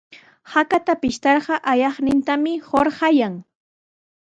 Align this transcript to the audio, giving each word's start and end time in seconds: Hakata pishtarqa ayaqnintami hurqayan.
Hakata 0.53 0.93
pishtarqa 1.03 1.55
ayaqnintami 1.73 2.53
hurqayan. 2.67 3.35